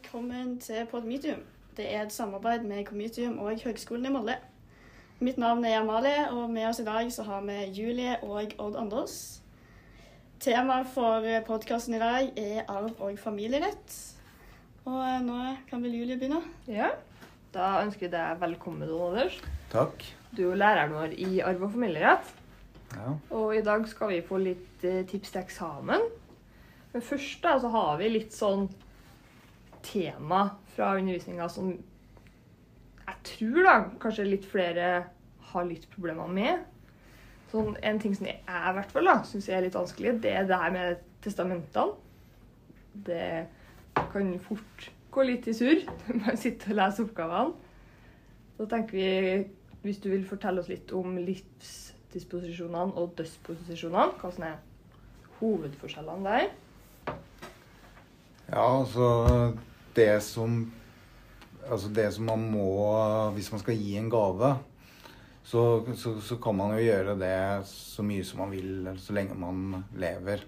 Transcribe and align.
velkommen 0.00 0.60
til 0.60 0.86
Podmedium. 0.90 1.40
Det 1.76 1.84
er 1.94 2.02
et 2.02 2.12
samarbeid 2.12 2.62
med 2.64 2.84
Comitium 2.84 3.38
og 3.38 3.60
Høgskolen 3.64 4.06
i 4.06 4.12
Molde. 4.12 4.36
Mitt 5.20 5.36
navn 5.38 5.64
er 5.64 5.80
Amalie, 5.80 6.30
og 6.30 6.50
med 6.50 6.68
oss 6.68 6.80
i 6.80 6.84
dag 6.84 7.12
så 7.12 7.22
har 7.22 7.42
vi 7.44 7.58
Julie 7.76 8.16
og 8.22 8.54
Odd 8.58 8.78
Anders. 8.80 9.42
Temaet 10.40 10.88
for 10.94 11.28
podkasten 11.46 11.94
i 11.94 12.00
dag 12.00 12.32
er 12.36 12.64
arv 12.68 12.96
og 12.98 13.18
familierett. 13.18 13.98
Og 14.88 15.22
nå 15.26 15.38
kan 15.68 15.84
vel 15.84 16.00
Julie 16.00 16.16
begynne? 16.16 16.40
Ja, 16.68 16.94
da 17.52 17.82
ønsker 17.84 18.06
vi 18.08 18.12
deg 18.16 18.40
velkommen, 18.40 18.88
Odd 18.88 19.08
Anders. 19.10 19.40
Takk. 19.72 20.04
Du 20.32 20.46
er 20.46 20.48
jo 20.48 20.58
læreren 20.64 20.96
vår 20.96 21.16
i 21.18 21.40
arv 21.44 21.66
og 21.68 21.74
familierett. 21.76 22.36
Ja. 22.96 23.18
Og 23.36 23.58
i 23.58 23.66
dag 23.68 23.84
skal 23.88 24.14
vi 24.14 24.24
få 24.24 24.40
litt 24.40 24.84
eh, 24.84 25.02
tips 25.04 25.34
til 25.34 25.44
eksamen. 25.44 26.12
Men 26.92 27.02
først 27.02 27.42
da, 27.44 27.58
så 27.60 27.68
har 27.68 27.98
vi 28.00 28.16
litt 28.16 28.32
sånn 28.32 28.70
tema 29.84 30.42
fra 30.74 30.94
undervisninga 30.98 31.48
som 31.52 31.72
jeg 33.10 33.22
tror 33.26 33.64
da 33.66 33.74
kanskje 34.00 34.28
litt 34.28 34.46
flere 34.48 34.90
har 35.50 35.66
litt 35.66 35.86
problemer 35.92 36.30
med. 36.30 36.62
Sånn, 37.50 37.74
en 37.82 37.98
ting 37.98 38.14
som 38.14 38.28
jeg 38.28 38.38
i 38.38 38.74
hvert 38.76 38.92
fall 38.94 39.10
syns 39.26 39.48
er 39.50 39.64
litt 39.64 39.74
vanskelig, 39.74 40.20
det 40.22 40.34
er 40.38 40.46
det 40.46 40.58
her 40.60 40.74
med 40.74 41.00
testamentene. 41.24 41.96
Det 43.06 43.46
kan 44.12 44.30
fort 44.42 44.90
gå 45.10 45.24
litt 45.26 45.48
i 45.50 45.54
surr 45.56 45.82
når 46.06 46.20
man 46.22 46.38
sitter 46.40 46.72
og 46.72 46.80
leser 46.80 47.08
oppgavene. 47.08 47.68
Da 48.60 48.66
tenker 48.70 48.98
vi, 48.98 49.10
hvis 49.82 50.02
du 50.04 50.10
vil 50.12 50.26
fortelle 50.28 50.62
oss 50.62 50.68
litt 50.70 50.92
om 50.94 51.16
livsdisposisjonene 51.18 52.94
og 53.00 53.14
dødsposisjonene, 53.18 54.18
hva 54.20 54.32
som 54.36 54.46
er 54.46 54.58
hovedforskjellene 55.40 56.28
der. 56.28 56.50
ja, 58.50 58.62
altså 58.62 59.06
det 59.96 60.12
som 60.26 60.62
Altså 61.70 61.90
det 61.92 62.06
som 62.14 62.24
man 62.26 62.44
må 62.50 62.66
Hvis 63.36 63.50
man 63.52 63.60
skal 63.60 63.76
gi 63.76 63.92
en 64.00 64.08
gave, 64.10 64.48
så, 65.44 65.62
så, 65.94 66.14
så 66.24 66.38
kan 66.42 66.56
man 66.56 66.72
jo 66.74 66.84
gjøre 66.86 67.14
det 67.20 67.66
så 67.68 68.02
mye 68.06 68.24
som 68.24 68.40
man 68.42 68.52
vil 68.54 68.88
så 68.98 69.14
lenge 69.16 69.36
man 69.38 69.84
lever. 69.98 70.42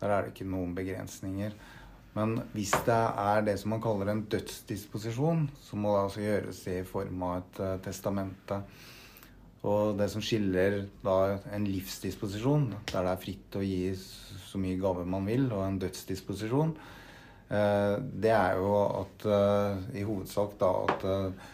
Der 0.00 0.12
er 0.12 0.24
det 0.26 0.32
ikke 0.34 0.50
noen 0.50 0.74
begrensninger. 0.76 1.54
Men 2.18 2.38
hvis 2.54 2.72
det 2.86 2.98
er 3.22 3.42
det 3.46 3.58
som 3.60 3.74
man 3.74 3.82
kaller 3.82 4.10
en 4.10 4.24
dødsdisposisjon, 4.30 5.44
så 5.62 5.78
må 5.78 5.94
det 5.94 6.04
altså 6.04 6.24
gjøres 6.24 6.62
i 6.72 6.78
form 6.88 7.24
av 7.28 7.34
et 7.40 7.60
eh, 7.66 7.74
testamente. 7.84 8.60
Og 9.68 9.98
det 9.98 10.08
som 10.10 10.22
skiller 10.22 10.80
da 11.04 11.18
en 11.54 11.66
livsdisposisjon, 11.66 12.70
der 12.92 13.06
det 13.06 13.12
er 13.12 13.22
fritt 13.22 13.58
å 13.58 13.64
gi 13.64 13.92
så 13.98 14.60
mye 14.62 14.78
gaver 14.80 15.08
man 15.10 15.26
vil, 15.28 15.48
og 15.52 15.64
en 15.66 15.80
dødsdisposisjon, 15.82 16.72
det 17.48 18.32
er 18.34 18.58
jo 18.60 18.72
at 19.00 19.24
eh, 19.24 20.00
i 20.00 20.04
hovedsak 20.04 20.58
da 20.60 20.72
at 20.84 21.06
eh, 21.08 21.46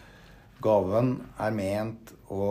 gaven 0.63 1.13
er 1.39 1.55
ment 1.55 2.11
å 2.31 2.47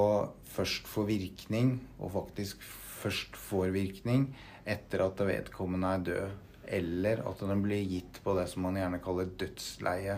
først 0.55 0.89
få 0.89 1.05
virkning, 1.09 1.77
og 1.99 2.15
faktisk 2.15 2.63
først 3.03 3.37
får 3.37 3.75
virkning, 3.75 4.29
etter 4.65 5.05
at 5.05 5.21
vedkommende 5.29 5.91
er 5.91 6.07
død. 6.09 6.41
Eller 6.75 7.21
at 7.29 7.43
den 7.45 7.61
blir 7.61 7.85
gitt 7.85 8.23
på 8.25 8.33
det 8.39 8.47
som 8.49 8.65
man 8.65 8.79
gjerne 8.81 9.03
kaller 9.05 9.29
dødsleie. 9.41 10.17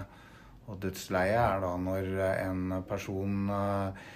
Og 0.70 0.78
dødsleie 0.82 1.40
er 1.40 1.62
da 1.62 1.72
når 1.80 2.12
en 2.44 2.78
person 2.86 3.50
eh, 3.56 4.06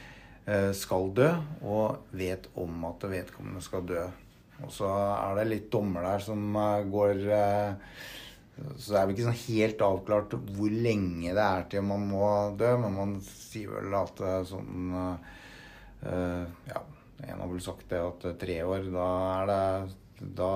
eh, 0.47 0.71
skal 0.77 1.11
dø, 1.17 1.31
og 1.67 2.15
vet 2.15 2.47
om 2.59 2.87
at 2.93 3.11
vedkommende 3.11 3.65
skal 3.65 3.87
dø. 3.91 4.07
Og 4.61 4.73
så 4.75 4.89
er 4.93 5.39
det 5.41 5.51
litt 5.51 5.71
dommer 5.73 6.05
der 6.05 6.25
som 6.25 6.57
eh, 6.61 6.89
går 6.93 7.23
eh, 7.35 7.95
Så 8.77 8.93
det 8.93 9.01
er 9.01 9.07
vel 9.09 9.15
ikke 9.15 9.27
sånn 9.29 9.43
helt 9.47 9.85
avklart 9.85 10.37
hvor 10.57 10.75
lenge 10.87 11.35
det 11.37 11.45
er 11.45 11.67
til 11.73 11.85
man 11.87 12.07
må 12.11 12.25
dø, 12.61 12.73
men 12.83 12.97
man 12.97 13.17
sier 13.25 13.73
vel 13.77 13.97
at 13.99 14.23
eh, 14.27 14.41
sånn 14.49 14.95
eh, 14.97 16.45
Ja, 16.71 16.85
en 17.29 17.43
har 17.43 17.51
vel 17.51 17.65
sagt 17.65 17.89
det 17.93 18.01
at 18.01 18.29
eh, 18.29 18.39
tre 18.41 18.61
år, 18.65 18.87
da 18.93 19.09
er 19.41 19.51
det 19.51 19.65
da, 20.21 20.49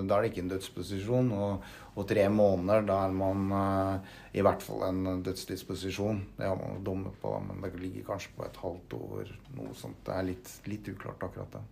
da 0.00 0.16
er 0.16 0.24
det 0.24 0.30
ikke 0.30 0.44
en 0.44 0.52
dødsposisjon. 0.54 1.32
Og, 1.36 1.72
og 1.94 2.06
tre 2.10 2.24
måneder, 2.32 2.86
da 2.88 3.00
er 3.06 3.16
man 3.16 3.50
eh, 3.58 4.12
i 4.40 4.44
hvert 4.44 4.64
fall 4.64 4.86
en 4.88 5.22
dødsdisposisjon. 5.24 6.22
Det 6.38 6.48
har 6.48 6.56
man 6.60 6.78
jo 6.78 6.86
dommer 6.88 7.16
på, 7.22 7.34
men 7.44 7.60
det 7.64 7.82
ligger 7.82 8.08
kanskje 8.12 8.32
på 8.38 8.46
et 8.46 8.62
halvt 8.62 8.96
år. 9.00 9.34
Noe 9.58 9.76
sånt. 9.78 10.00
Det 10.06 10.16
er 10.16 10.30
litt, 10.30 10.54
litt 10.70 10.88
uklart, 10.94 11.28
akkurat 11.28 11.58
det. 11.58 11.64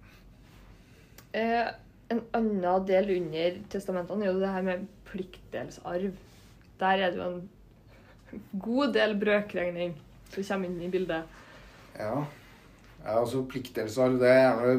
Eh, 1.40 1.72
en 2.12 2.22
annen 2.36 2.86
del 2.88 3.10
under 3.16 3.58
testamentene 3.72 4.26
er 4.26 4.32
jo 4.32 4.42
det 4.42 4.52
her 4.52 4.66
med 4.66 4.86
pliktdelsarv. 5.08 6.14
Der 6.80 7.04
er 7.06 7.14
det 7.14 7.20
jo 7.20 7.28
en 7.30 8.44
god 8.64 8.94
del 8.96 9.16
brøkregning 9.20 9.96
som 10.32 10.46
kommer 10.46 10.70
inn 10.70 10.80
i 10.82 10.90
bildet. 10.92 11.40
Ja. 11.98 12.24
ja 13.04 13.16
altså 13.20 13.42
pliktdelsarv 13.44 14.16
Det 14.22 14.32
jeg 14.32 14.78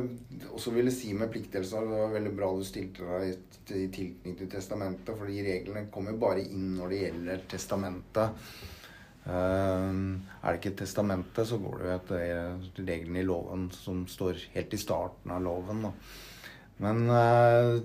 også 0.50 0.74
ville 0.74 0.92
si 0.92 1.12
med 1.14 1.30
pliktdelsarv 1.30 1.92
Det 1.92 2.00
var 2.00 2.16
veldig 2.16 2.32
bra 2.40 2.50
du 2.58 2.64
stilte 2.66 3.06
deg 3.06 3.28
i, 3.30 3.36
tilknytning 3.64 4.38
til 4.40 4.50
testamentet, 4.52 5.14
for 5.16 5.30
de 5.30 5.44
reglene 5.46 5.86
kommer 5.94 6.18
bare 6.20 6.44
inn 6.44 6.74
når 6.80 6.90
det 6.92 7.02
gjelder 7.04 7.46
testamentet. 7.54 8.42
Uh, 9.24 10.20
er 10.44 10.50
det 10.50 10.58
ikke 10.60 10.74
testamentet, 10.82 11.48
så 11.48 11.56
går 11.62 11.78
det 11.80 11.86
jo 11.86 11.94
etter 11.96 12.84
reglene 12.90 13.22
i 13.22 13.28
loven 13.28 13.70
som 13.72 14.02
står 14.10 14.42
helt 14.58 14.76
i 14.76 14.82
starten 14.82 15.32
av 15.32 15.46
loven. 15.46 15.86
Da. 15.86 15.94
Men 16.82 17.06
uh, 17.10 17.80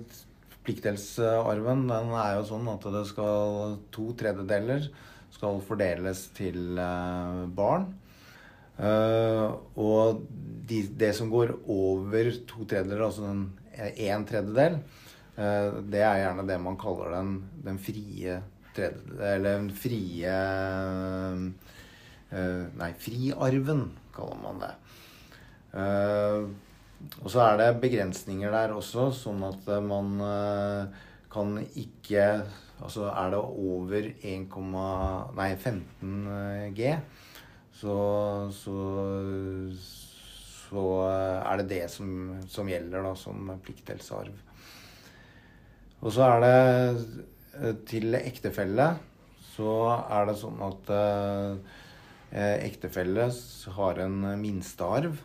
pliktdelsarven 0.65 1.85
den 1.89 2.13
er 2.17 2.37
jo 2.37 2.47
sånn 2.49 2.69
at 2.71 2.85
det 2.93 3.05
skal 3.09 3.77
to 3.93 4.11
tredjedeler 4.17 4.89
skal 5.33 5.61
fordeles 5.63 6.25
til 6.37 6.79
uh, 6.79 7.45
barn. 7.55 7.89
Uh, 8.79 9.59
og 9.79 10.23
de, 10.69 10.83
det 10.99 11.11
som 11.17 11.31
går 11.31 11.53
over 11.69 12.31
to 12.49 12.63
tredjedeler, 12.63 13.05
altså 13.09 13.27
en, 13.29 13.45
en 13.75 14.25
tredjedel, 14.27 14.81
det 15.39 16.01
er 16.03 16.17
gjerne 16.19 16.43
det 16.43 16.57
man 16.59 16.75
kaller 16.75 17.13
den, 17.13 17.29
den 17.63 17.77
frie 17.79 18.33
tredjedel 18.75 19.21
Eller 19.23 19.53
den 19.53 19.69
frie 19.71 20.33
Nei, 22.81 22.89
friarven, 22.99 23.85
kaller 24.11 24.41
man 24.43 24.59
det. 24.65 24.73
Og 27.21 27.29
så 27.31 27.43
er 27.45 27.59
det 27.59 27.81
begrensninger 27.83 28.51
der 28.51 28.73
også, 28.75 29.09
sånn 29.15 29.43
at 29.47 29.69
man 29.85 30.17
kan 31.31 31.59
ikke 31.77 32.25
Altså 32.79 33.09
er 33.11 33.33
det 33.33 33.39
over 33.43 34.05
1, 34.23 34.53
nei, 35.35 35.47
15 35.59 36.75
G 36.77 36.93
så, 37.75 37.95
så, 38.55 38.75
så 39.81 40.83
er 41.09 41.59
det 41.59 41.65
det 41.73 41.81
som, 41.91 42.13
som 42.47 42.71
gjelder 42.71 43.03
da, 43.03 43.11
som 43.19 43.51
pliktdelsarv. 43.65 44.31
Og 45.99 46.15
så 46.15 46.23
er 46.29 46.45
det 46.45 47.75
til 47.91 48.15
ektefelle 48.15 48.87
så 49.59 49.71
er 50.07 50.29
det 50.29 50.37
sånn 50.39 50.61
at 50.63 50.91
eh, 50.95 52.57
ektefelle 52.63 53.27
har 53.75 53.99
en 54.05 54.21
minstearv. 54.39 55.17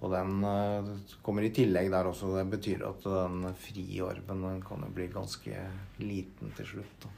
Og 0.00 0.12
den 0.14 0.44
eh, 0.48 0.90
kommer 1.24 1.44
i 1.44 1.52
tillegg 1.54 1.90
der 1.92 2.08
også. 2.08 2.32
Det 2.38 2.46
betyr 2.54 2.84
at 2.88 3.04
den 3.04 3.48
frie 3.60 4.12
den 4.26 4.62
kan 4.64 4.84
jo 4.86 4.92
bli 4.96 5.08
ganske 5.12 5.64
liten 6.00 6.54
til 6.56 6.70
slutt. 6.74 7.06
Da. 7.06 7.14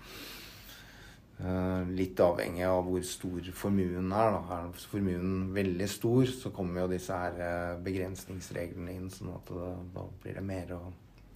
Uh, 1.42 1.88
litt 1.90 2.20
avhengig 2.22 2.62
av 2.68 2.84
hvor 2.86 3.02
stor 3.06 3.46
formuen 3.56 4.12
er. 4.14 4.34
Da. 4.34 4.58
Er 4.58 4.82
formuen 4.90 5.48
veldig 5.54 5.88
stor, 5.90 6.26
så 6.30 6.52
kommer 6.54 6.84
jo 6.84 6.92
disse 6.92 7.16
her 7.18 7.38
uh, 7.40 7.80
begrensningsreglene 7.82 8.94
inn. 8.94 9.08
sånn 9.10 9.32
at 9.34 9.50
det, 9.50 9.70
da 9.94 10.04
blir 10.22 10.38
det 10.38 10.44
mer 10.46 10.74
å, 10.76 10.82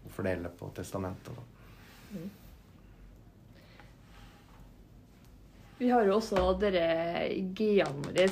å 0.07 0.13
fordele 0.15 0.53
på 0.55 0.71
testamentet. 0.77 1.41
Mm. 2.15 2.29
Vi 5.79 5.91
har 5.91 6.07
jo 6.09 6.21
også 6.21 6.45
dere 6.61 6.87
våre. 8.07 8.29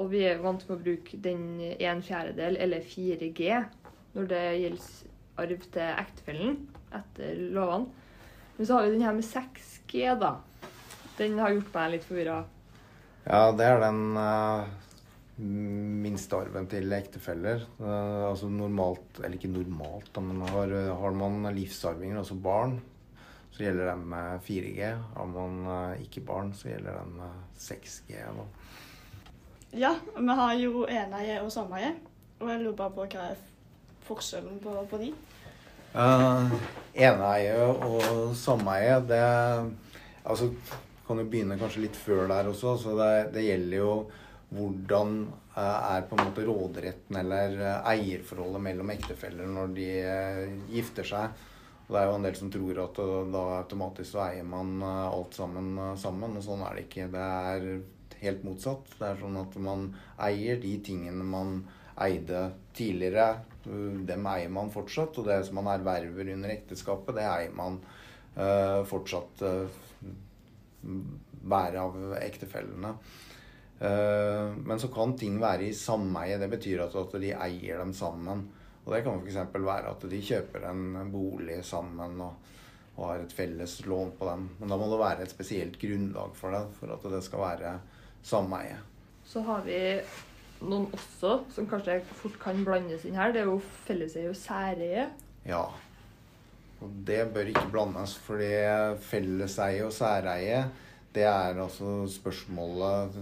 Og 0.00 0.10
vi 0.10 0.24
er 0.26 0.42
vant 0.42 0.62
med 0.68 0.76
å 0.76 0.82
bruke 0.82 1.18
den 1.22 1.44
en 1.62 2.02
fjerdedel, 2.02 2.58
eller 2.60 2.82
4G, 2.82 3.50
når 4.14 4.30
det 4.30 4.44
gjelder 4.62 4.88
arv 5.44 5.68
til 5.74 6.00
ektefellen 6.00 6.56
etter 6.94 7.38
lovene. 7.54 8.02
Men 8.56 8.66
så 8.66 8.76
har 8.76 8.86
vi 8.86 8.94
den 8.94 9.04
her 9.06 9.14
med 9.16 9.26
6G, 9.26 10.06
da. 10.20 10.36
Den 11.18 11.38
har 11.42 11.54
gjort 11.54 11.74
meg 11.74 11.92
litt 11.94 12.06
forvirra. 12.06 12.40
Ja, 13.24 13.48
det 13.56 13.66
er 13.66 13.80
den 13.82 14.18
uh, 14.18 14.66
minstearven 16.04 16.68
til 16.70 16.94
ektefeller. 16.94 17.64
Uh, 17.80 18.30
altså 18.30 18.50
normalt, 18.50 19.20
eller 19.22 19.38
ikke 19.38 19.50
normalt, 19.50 20.10
da, 20.14 20.22
men 20.22 20.42
har, 20.54 20.74
har, 21.00 21.16
man 21.18 21.48
livsarvinger, 21.56 22.20
altså 22.20 22.38
barn, 22.38 22.76
så 23.54 23.64
gjelder 23.64 23.90
den 23.92 24.06
med 24.10 24.46
4G. 24.46 24.92
Har 25.16 25.30
man 25.32 25.60
uh, 25.66 26.02
ikke 26.02 26.22
barn, 26.26 26.54
så 26.54 26.70
gjelder 26.70 27.00
den 27.00 27.16
med 27.22 27.58
6G. 27.64 28.20
Da. 28.38 28.46
Ja, 29.74 29.96
vi 30.16 30.34
har 30.38 30.54
jo 30.54 30.84
eneie 30.86 31.40
og 31.42 31.50
sameie. 31.52 31.94
Og 32.40 32.50
jeg 32.50 32.62
lurer 32.62 32.76
bare 32.78 32.94
på 32.94 33.06
hva 33.10 33.28
er 33.32 33.40
forskjellen 34.06 34.58
på, 34.62 34.74
på 34.90 35.00
de? 35.00 35.12
Uh, 35.94 36.52
eneie 36.94 37.54
og 37.72 38.34
sameie, 38.38 38.98
det 39.06 39.22
Altså 40.24 40.48
kan 41.04 41.18
jo 41.20 41.24
begynne 41.28 41.58
kanskje 41.60 41.82
litt 41.84 41.96
før 42.00 42.28
der 42.30 42.48
også. 42.48 42.76
Så 42.80 42.94
det, 42.98 43.10
det 43.34 43.48
gjelder 43.48 43.82
jo 43.82 43.90
hvordan 44.54 45.16
uh, 45.56 45.96
er 45.96 46.06
på 46.08 46.16
en 46.16 46.28
måte 46.28 46.46
råderetten 46.46 47.18
eller 47.20 47.58
uh, 47.58 47.90
eierforholdet 47.90 48.64
mellom 48.68 48.94
ektefeller 48.94 49.50
når 49.50 49.74
de 49.76 49.90
eh, 50.00 50.54
gifter 50.70 51.10
seg. 51.10 51.44
Og 51.84 51.92
det 51.92 52.00
er 52.00 52.08
jo 52.08 52.14
en 52.16 52.24
del 52.24 52.36
som 52.38 52.50
tror 52.52 52.80
at 52.86 53.00
eh, 53.02 53.16
da 53.34 53.42
automatisk 53.58 54.14
så 54.14 54.22
eier 54.30 54.46
man 54.48 54.78
eh, 54.80 55.08
alt 55.10 55.36
sammen 55.36 55.74
eh, 55.76 55.96
sammen, 56.00 56.38
og 56.38 56.46
sånn 56.46 56.64
er 56.64 56.78
det 56.78 56.86
ikke. 56.86 57.08
Det 57.12 57.24
er 57.50 57.66
helt 58.24 58.44
motsatt. 58.46 58.94
Det 58.98 59.08
er 59.08 59.20
sånn 59.20 59.40
at 59.40 59.58
man 59.62 59.88
eier 60.26 60.60
de 60.62 60.74
tingene 60.84 61.26
man 61.26 61.58
eide 62.04 62.48
tidligere. 62.76 63.44
Uh, 63.66 64.00
Dem 64.08 64.26
eier 64.30 64.52
man 64.52 64.72
fortsatt, 64.74 65.20
og 65.20 65.28
det 65.30 65.42
som 65.48 65.60
man 65.60 65.70
erverver 65.74 66.32
under 66.34 66.54
ekteskapet, 66.56 67.18
det 67.18 67.28
eier 67.28 67.54
man 67.56 67.78
uh, 68.38 68.82
fortsatt 68.88 69.44
uh, 69.46 69.84
være 71.44 71.84
av 71.84 72.18
ektefellene. 72.20 72.96
Uh, 73.80 74.54
men 74.64 74.78
så 74.80 74.88
kan 74.94 75.16
ting 75.18 75.40
være 75.42 75.68
i 75.68 75.76
sameie. 75.76 76.38
Det 76.40 76.50
betyr 76.52 76.86
at, 76.86 76.98
at 76.98 77.16
de 77.20 77.32
eier 77.36 77.80
dem 77.82 77.94
sammen. 77.96 78.46
Og 78.84 78.92
det 78.92 79.04
kan 79.04 79.20
f.eks. 79.22 79.40
være 79.54 79.92
at 79.94 80.04
de 80.10 80.20
kjøper 80.24 80.66
en 80.68 81.10
bolig 81.12 81.62
sammen 81.64 82.18
og, 82.20 82.50
og 82.94 83.06
har 83.08 83.22
et 83.22 83.34
felles 83.34 83.78
lån 83.88 84.12
på 84.18 84.28
dem. 84.28 84.48
Men 84.58 84.72
da 84.72 84.78
må 84.78 84.90
det 84.90 85.00
være 85.00 85.24
et 85.24 85.32
spesielt 85.32 85.78
grunnlag 85.80 86.34
for 86.36 86.54
det, 86.54 86.64
for 86.78 86.92
at 86.94 87.06
det 87.14 87.22
skal 87.24 87.44
være 87.46 87.74
sameie. 88.24 88.78
Så 89.28 89.42
har 89.44 89.64
vi 89.66 89.78
noen 90.64 90.86
også 90.94 91.38
som 91.52 91.68
kanskje 91.68 92.00
fort 92.20 92.36
kan 92.40 92.62
blandes 92.66 93.04
inn 93.08 93.18
her. 93.18 93.32
Det 93.34 93.42
er 93.42 93.50
jo 93.50 93.58
felleseie 93.86 94.30
og 94.30 94.38
særeie. 94.38 95.08
Ja. 95.48 95.66
Og 96.84 96.96
det 97.08 97.20
bør 97.34 97.50
ikke 97.52 97.68
blandes, 97.72 98.16
fordi 98.20 98.50
felleseie 99.04 99.84
og 99.86 99.92
særeie, 99.94 100.64
det 101.14 101.22
er 101.22 101.60
altså 101.62 102.08
spørsmålet 102.10 103.12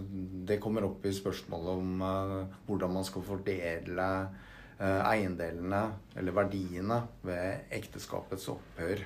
Det 0.49 0.56
kommer 0.64 0.87
opp 0.87 1.05
i 1.05 1.12
spørsmålet 1.12 1.72
om 1.76 2.00
uh, 2.00 2.55
hvordan 2.64 2.94
man 2.94 3.05
skal 3.05 3.25
fordele 3.26 4.06
uh, 4.81 5.02
eiendelene, 5.10 5.82
eller 6.16 6.38
verdiene, 6.38 7.02
ved 7.22 7.69
ekteskapets 7.70 8.48
opphør. 8.48 9.05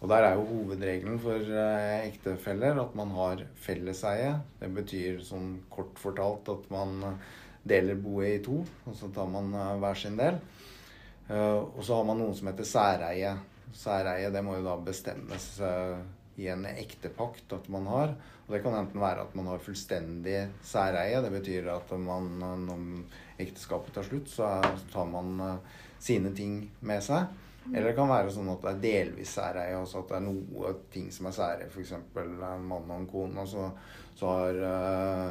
Og 0.00 0.08
der 0.08 0.24
er 0.24 0.38
jo 0.38 0.46
hovedregelen 0.48 1.18
for 1.20 1.44
eh, 1.44 2.06
ektefeller 2.08 2.80
at 2.80 2.94
man 2.96 3.12
har 3.12 3.44
felleseie. 3.60 4.32
Det 4.60 4.70
betyr 4.72 5.20
sånn 5.24 5.58
kort 5.72 6.00
fortalt 6.00 6.48
at 6.48 6.70
man 6.72 7.02
deler 7.68 7.98
boet 8.00 8.38
i 8.38 8.42
to, 8.44 8.62
og 8.88 8.96
så 8.96 9.10
tar 9.12 9.28
man 9.28 9.52
eh, 9.52 9.74
hver 9.82 10.00
sin 10.00 10.16
del. 10.16 10.40
Eh, 11.28 11.58
og 11.60 11.82
så 11.84 12.00
har 12.00 12.08
man 12.08 12.22
noe 12.22 12.36
som 12.36 12.48
heter 12.50 12.68
særeie. 12.68 13.34
Særeie 13.76 14.32
det 14.34 14.42
må 14.42 14.56
jo 14.56 14.66
da 14.66 14.78
bestemmes 14.82 15.52
eh, 15.62 16.00
i 16.40 16.48
en 16.50 16.64
ektepakt 16.70 17.52
at 17.54 17.68
man 17.72 17.88
har. 17.90 18.14
Og 18.46 18.54
det 18.54 18.62
kan 18.64 18.74
enten 18.74 19.02
være 19.02 19.26
at 19.26 19.36
man 19.38 19.50
har 19.52 19.62
fullstendig 19.62 20.38
særeie. 20.66 21.20
Det 21.22 21.32
betyr 21.36 21.68
at 21.76 21.92
man, 21.98 22.32
eh, 22.42 22.56
når 22.66 23.44
ekteskapet 23.44 23.94
tar 23.94 24.08
slutt, 24.08 24.32
så 24.32 24.56
tar 24.92 25.06
man 25.12 25.36
eh, 25.44 25.78
sine 26.00 26.34
ting 26.36 26.64
med 26.80 27.04
seg. 27.04 27.28
Eller 27.70 27.90
det 27.90 27.96
kan 27.98 28.10
være 28.10 28.32
sånn 28.34 28.50
at 28.50 28.64
det 28.64 28.70
er 28.70 28.82
delvis 28.82 29.34
særeie, 29.36 29.78
altså 29.78 30.02
at 30.02 30.10
det 30.10 30.16
er 30.18 30.24
noe 30.26 30.72
ting 30.90 31.10
som 31.14 31.28
er 31.30 31.36
særeie. 31.36 31.68
F.eks. 31.70 31.92
en 31.94 32.66
mann 32.66 32.90
og 32.90 32.96
en 32.96 33.08
kone, 33.10 33.44
og 33.44 33.48
så, 33.48 33.68
så 34.18 34.32
har 34.40 34.58
øh, 34.70 35.28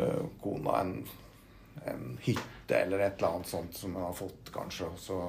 øh, 0.00 0.22
kona 0.42 0.78
en, 0.80 0.94
en 1.92 2.08
hytte 2.24 2.80
eller 2.80 3.04
et 3.04 3.20
eller 3.20 3.36
annet 3.36 3.52
sånt 3.52 3.76
som 3.76 3.98
hun 3.98 4.06
har 4.06 4.16
fått, 4.16 4.48
kanskje. 4.54 4.88
Og 4.88 4.98
så, 5.02 5.20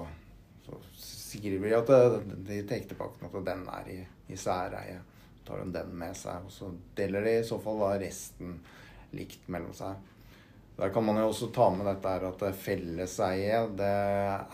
så 0.64 0.80
skriver 0.88 1.68
de 1.68 1.78
at 1.82 1.92
det, 1.92 2.40
de 2.48 2.62
til 2.64 2.78
ektepakten 2.80 3.28
at 3.28 3.40
den 3.52 3.68
er 3.76 3.92
i, 3.92 4.02
i 4.32 4.40
særeie. 4.40 5.02
Tar 5.48 5.64
hun 5.64 5.76
den 5.76 5.92
med 5.96 6.16
seg, 6.16 6.48
og 6.48 6.52
så 6.52 6.72
deler 6.96 7.28
de 7.28 7.40
i 7.42 7.48
så 7.48 7.60
fall 7.64 7.84
da 7.84 7.96
resten 8.00 8.62
likt 9.16 9.48
mellom 9.52 9.76
seg. 9.76 10.00
Der 10.78 10.92
kan 10.94 11.06
man 11.06 11.18
jo 11.18 11.30
også 11.32 11.50
ta 11.54 11.72
med 11.74 11.88
dette 11.90 12.12
her 12.12 12.28
at 12.28 12.44
felleseie 12.62 13.62
det 13.80 13.94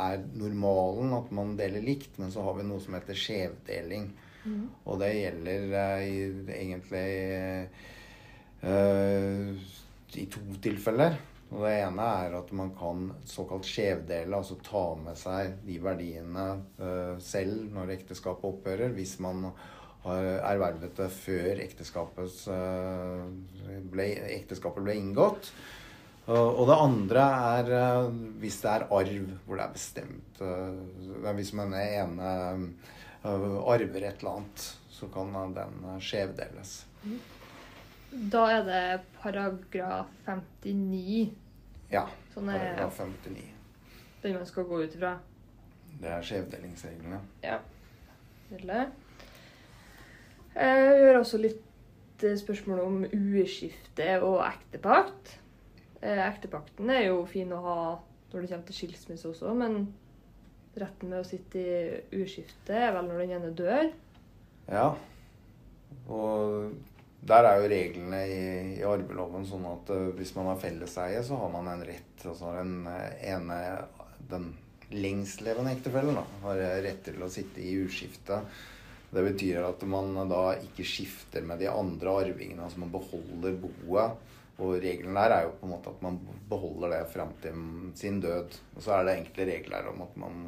er 0.08 0.22
normalen 0.40 1.12
at 1.18 1.34
man 1.36 1.58
deler 1.60 1.84
likt, 1.84 2.16
men 2.22 2.32
så 2.32 2.46
har 2.46 2.56
vi 2.56 2.64
noe 2.68 2.80
som 2.84 2.96
heter 2.96 3.18
skjevdeling. 3.18 4.08
Og 4.88 5.00
det 5.00 5.12
gjelder 5.16 5.76
eh, 5.80 6.02
i, 6.08 6.24
egentlig 6.58 7.04
eh, 8.64 9.52
i 10.20 10.26
to 10.32 10.42
tilfeller. 10.64 11.20
Og 11.54 11.62
det 11.68 11.76
ene 11.84 12.08
er 12.24 12.36
at 12.40 12.50
man 12.56 12.72
kan 12.76 13.12
såkalt 13.30 13.68
skjevdele, 13.70 14.34
altså 14.36 14.58
ta 14.66 14.86
med 15.00 15.20
seg 15.20 15.60
de 15.68 15.78
verdiene 15.84 16.48
eh, 16.82 17.14
selv 17.24 17.70
når 17.76 17.94
ekteskapet 18.00 18.50
opphører, 18.50 18.96
hvis 18.96 19.20
man 19.24 19.52
har 20.04 20.26
ervervet 20.50 20.98
det 20.98 21.08
før 21.16 21.62
ekteskapet, 21.64 22.42
ble, 23.94 24.08
ekteskapet 24.34 24.84
ble 24.84 24.98
inngått. 25.00 25.54
Og 26.32 26.62
det 26.70 26.76
andre 26.80 27.24
er 27.60 27.70
eh, 27.76 28.06
hvis 28.40 28.62
det 28.64 28.70
er 28.72 28.86
arv, 28.96 29.32
hvor 29.44 29.60
det 29.60 29.66
er 29.66 29.74
bestemt 29.74 30.40
eh, 30.40 31.34
Hvis 31.36 31.52
man 31.58 31.74
er 31.76 31.98
ene 32.06 32.30
eh, 33.26 33.66
arver 33.68 34.06
et 34.08 34.22
eller 34.24 34.38
annet, 34.38 34.68
så 34.94 35.10
kan 35.12 35.34
den 35.56 36.00
skjevdeles. 36.00 36.86
Da 38.32 38.46
er 38.54 38.64
det 38.68 38.84
paragraf 39.20 40.08
59 40.28 41.34
Ja. 41.92 42.06
Sånn 42.34 42.50
er 42.54 42.60
Paragraf 42.62 43.00
59. 43.04 43.44
den 44.24 44.38
man 44.38 44.48
skal 44.48 44.68
gå 44.70 44.80
ut 44.86 44.96
ifra. 44.96 45.18
Det 46.00 46.10
er 46.10 46.24
skjevdelingsreglene. 46.26 47.20
Ja. 47.44 47.60
Eh, 50.56 50.90
Vi 51.00 51.08
har 51.10 51.20
også 51.20 51.40
litt 51.42 52.24
spørsmål 52.40 52.80
om 52.80 53.00
ueskifte 53.12 54.22
og 54.24 54.40
ektepakt. 54.46 55.40
Eh, 56.04 56.24
Ektepakten 56.28 56.90
er 56.92 57.08
jo 57.08 57.22
fin 57.30 57.52
å 57.56 57.62
ha 57.64 57.78
når 58.34 58.42
det 58.42 58.50
kommer 58.50 58.68
til 58.68 58.76
skilsmisse 58.76 59.30
også, 59.30 59.52
men 59.56 59.86
retten 60.80 61.12
med 61.12 61.22
å 61.22 61.28
sitte 61.28 61.62
i 61.62 62.24
uskifte 62.24 62.74
er 62.76 62.96
vel 62.96 63.08
når 63.08 63.22
den 63.22 63.36
ene 63.38 63.52
dør. 63.56 63.92
Ja. 64.68 64.88
Og 66.10 66.74
der 67.24 67.48
er 67.48 67.62
jo 67.62 67.70
reglene 67.72 68.20
i, 68.28 68.42
i 68.80 68.84
arveloven 68.88 69.46
sånn 69.48 69.68
at 69.70 69.94
eh, 69.94 70.10
hvis 70.18 70.34
man 70.36 70.52
har 70.52 70.60
felleseie, 70.60 71.22
så 71.24 71.40
har 71.40 71.54
man 71.54 71.72
en 71.72 71.86
rett. 71.88 72.18
Altså 72.26 72.52
den 72.58 72.76
eh, 72.90 73.32
ene 73.36 73.62
Den 74.34 74.54
lengstlevende 74.94 75.72
ektefellen 75.74 76.16
da, 76.18 76.24
har 76.44 76.60
rett 76.84 77.02
til 77.06 77.24
å 77.24 77.32
sitte 77.32 77.62
i 77.64 77.74
uskifte. 77.82 78.42
Det 79.14 79.24
betyr 79.24 79.62
at 79.68 79.82
man 79.90 80.16
da 80.30 80.56
ikke 80.58 80.86
skifter 80.88 81.46
med 81.46 81.62
de 81.62 81.70
andre 81.70 82.14
arvingene. 82.24 82.66
Altså 82.66 82.82
man 82.82 82.92
beholder 82.94 83.58
boet. 83.62 84.32
Og 84.62 84.78
regelen 84.78 85.18
der 85.18 85.34
er 85.34 85.48
jo 85.48 85.56
på 85.58 85.66
en 85.66 85.74
måte 85.74 85.90
at 85.90 86.02
man 86.06 86.20
beholder 86.50 86.92
det 86.94 87.04
fram 87.14 87.34
til 87.42 87.62
sin 87.98 88.20
død. 88.22 88.58
Og 88.76 88.86
så 88.86 88.98
er 88.98 89.08
det 89.08 89.18
enkle 89.18 89.48
regler 89.50 89.90
om 89.90 90.04
at 90.06 90.18
man 90.22 90.42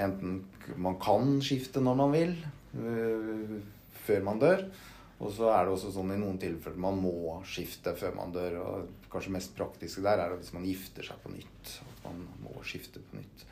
enten 0.00 0.38
man 0.76 0.98
kan 1.00 1.38
skifte 1.44 1.80
når 1.80 1.98
man 2.00 2.12
vil, 2.12 2.36
øh, 2.80 3.56
før 4.06 4.22
man 4.22 4.40
dør. 4.40 4.64
Og 5.16 5.32
så 5.32 5.48
er 5.48 5.64
det 5.64 5.72
også 5.72 5.94
sånn 5.94 6.12
i 6.12 6.18
noen 6.20 6.36
tilfeller 6.40 6.80
man 6.80 6.98
må 7.00 7.38
skifte 7.48 7.94
før 7.96 8.16
man 8.18 8.32
dør. 8.34 8.58
Og 8.60 9.10
kanskje 9.12 9.32
mest 9.36 9.54
praktiske 9.56 10.04
der 10.04 10.20
er 10.20 10.32
det 10.32 10.42
hvis 10.42 10.52
man 10.56 10.66
gifter 10.68 11.06
seg 11.06 11.20
på 11.22 11.32
nytt. 11.32 11.76
At 11.88 12.02
man 12.08 12.24
må 12.44 12.56
skifte 12.66 13.00
på 13.00 13.20
nytt. 13.20 13.46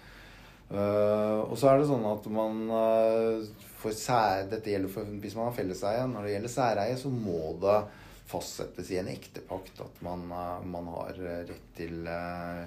Uh, 0.64 1.44
og 1.44 1.58
så 1.60 1.70
er 1.70 1.80
det 1.80 1.88
sånn 1.90 2.04
at 2.08 2.24
man 2.32 2.60
uh, 2.72 3.66
får 3.82 3.92
sær, 4.00 4.46
Dette 4.48 4.72
gjelder 4.72 4.92
for 4.92 5.08
hvis 5.22 5.36
man 5.36 5.48
har 5.48 5.56
felleseie. 5.56 6.04
Når 6.10 6.26
det 6.26 6.34
gjelder 6.34 6.52
særeie, 6.52 6.98
så 7.00 7.12
må 7.12 7.54
det 7.62 7.78
fastsettes 8.26 8.90
i 8.90 8.98
en 8.98 9.08
ektepakt 9.08 9.80
at 9.84 10.02
man, 10.04 10.24
eh, 10.32 10.66
man 10.66 10.88
har 10.94 11.18
rett 11.48 11.66
til 11.76 12.06
uh, 12.08 12.64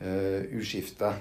uh, 0.00 0.42
uskifte. 0.58 1.12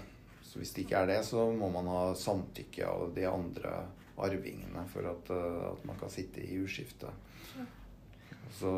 Så 0.44 0.60
hvis 0.60 0.74
det 0.76 0.86
ikke 0.86 1.00
er 1.02 1.10
det, 1.10 1.22
så 1.26 1.48
må 1.56 1.70
man 1.74 1.88
ha 1.90 2.02
samtykke 2.18 2.86
av 2.86 3.14
de 3.16 3.24
andre 3.30 3.78
arvingene 4.22 4.84
for 4.92 5.08
at, 5.10 5.32
at 5.72 5.86
man 5.88 5.98
kan 5.98 6.12
sitte 6.14 6.44
i 6.44 6.60
uskifte. 6.62 7.10
Så 8.54 8.74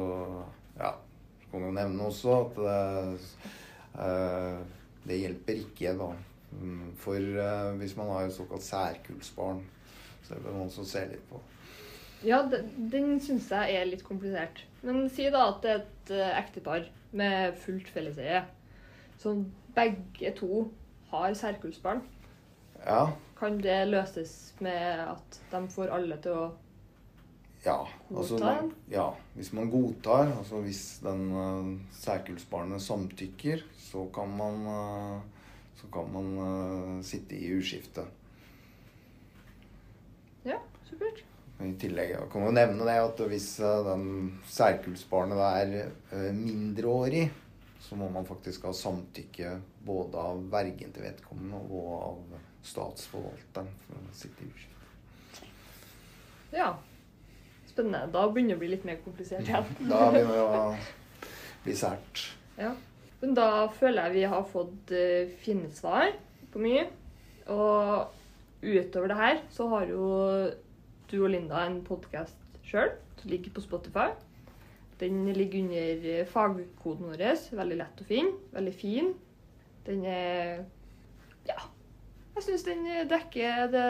ja. 0.77 0.93
Så 1.41 1.49
kan 1.51 1.65
jeg 1.67 1.75
nevne 1.75 2.07
også 2.07 2.31
at 2.39 2.55
det, 2.61 3.17
uh, 3.99 4.61
det 5.05 5.19
hjelper 5.19 5.59
ikke 5.65 5.97
da. 5.99 6.07
Mm, 6.55 6.93
For 6.99 7.19
uh, 7.19 7.75
hvis 7.79 7.97
man 7.99 8.13
har 8.13 8.31
såkalt 8.31 8.63
særkullsbarn, 8.63 9.61
så 10.25 10.35
er 10.35 10.41
det 10.45 10.55
noen 10.55 10.71
som 10.73 10.87
ser 10.87 11.11
litt 11.11 11.27
på. 11.29 11.41
Ja, 12.23 12.41
den, 12.49 12.69
den 12.91 13.19
syns 13.21 13.49
jeg 13.51 13.75
er 13.75 13.87
litt 13.89 14.05
komplisert. 14.05 14.63
Men 14.85 15.09
si 15.09 15.27
da 15.33 15.49
at 15.49 15.61
det 15.63 15.71
er 15.71 15.81
et 15.83 16.13
uh, 16.13 16.31
ektepar 16.39 16.87
med 17.15 17.57
fullt 17.59 17.89
felleseie, 17.91 18.43
som 19.21 19.45
begge 19.75 20.31
to 20.37 20.67
har 21.11 21.33
særkullsbarn. 21.37 22.03
Ja, 22.85 23.07
Kan 23.39 23.57
det 23.59 23.87
løses 23.89 24.53
med 24.63 25.01
at 25.09 25.39
de 25.51 25.61
får 25.71 25.91
alle 25.91 26.17
til 26.23 26.37
å 26.37 26.45
ja, 27.65 27.79
altså, 28.13 28.37
godta 28.37 28.67
ja 28.93 29.05
hvis 29.33 29.49
man 29.57 29.71
godtar, 29.73 30.29
altså 30.37 30.59
hvis 30.61 30.83
den 31.03 31.23
uh, 31.33 31.71
særkullsbarnet 31.97 32.81
samtykker, 32.81 33.63
så 33.87 34.05
kan 34.13 34.29
man, 34.37 34.61
uh, 34.69 35.47
så 35.79 35.89
kan 35.93 36.11
man 36.13 36.29
uh, 36.37 37.03
sitte 37.03 37.35
i 37.35 37.49
uskifte. 37.57 38.05
Ja, 40.45 40.61
supert. 40.85 41.25
I 41.63 41.71
tillegg 41.79 42.09
jeg 42.11 42.29
kan 42.33 42.43
jo 42.43 42.51
nevne 42.51 42.85
det 42.87 42.97
at 42.99 43.21
hvis 43.31 43.47
eh, 43.63 43.83
den 43.87 44.07
særkullsbarnet 44.51 45.43
er 45.45 45.75
eh, 45.85 46.31
mindreårig, 46.35 47.29
så 47.79 47.95
må 47.95 48.09
man 48.11 48.25
faktisk 48.27 48.65
ha 48.67 48.73
samtykke 48.75 49.53
både 49.85 50.19
av 50.19 50.41
vergen 50.51 50.91
til 50.91 51.05
vedkommende 51.05 51.61
og 51.69 51.91
av 51.95 52.41
statsforvalteren 52.65 53.69
for 53.85 54.01
å 54.01 54.17
sitte 54.17 54.43
i 54.43 54.49
urskift. 54.49 55.41
Ja. 56.55 56.73
Spennende. 57.69 58.09
Da 58.11 58.25
begynner 58.31 58.55
det 58.55 58.57
å 58.57 58.63
bli 58.63 58.71
litt 58.73 58.87
mer 58.87 58.99
komplisert 59.05 59.47
igjen. 59.47 59.71
Da 59.91 60.09
begynner 60.11 60.35
det 60.35 60.43
å 60.43 61.63
bli 61.65 61.77
sært. 61.77 62.27
Ja. 62.59 62.73
Men 63.21 63.35
da 63.37 63.49
føler 63.73 64.09
jeg 64.09 64.17
vi 64.17 64.27
har 64.33 64.45
fått 64.51 64.91
eh, 64.95 65.31
fine 65.45 65.71
svar 65.75 66.11
på 66.51 66.61
mye. 66.63 66.87
Og 67.53 68.11
utover 68.65 69.11
det 69.11 69.19
her 69.19 69.41
så 69.53 69.69
har 69.71 69.87
jo 69.91 70.05
du 71.11 71.19
og 71.21 71.29
Linda 71.33 71.61
en 71.65 71.81
podkast 71.85 72.39
sjøl 72.65 72.93
som 73.19 73.29
ligger 73.29 73.53
på 73.55 73.63
Spotify. 73.63 74.09
Den 74.99 75.25
ligger 75.35 75.65
under 75.65 76.07
eh, 76.11 76.27
fagkoden 76.29 77.11
vår. 77.11 77.23
Veldig 77.59 77.77
lett 77.81 78.01
å 78.01 78.07
finne. 78.07 78.37
Veldig 78.55 78.73
fin. 78.79 79.13
Den 79.85 80.05
er 80.09 80.65
Ja. 81.45 81.59
Jeg 82.35 82.43
syns 82.47 82.65
den 82.67 82.83
dekker 83.07 83.67
det 83.71 83.85